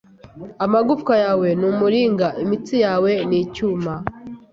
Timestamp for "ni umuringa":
1.59-2.27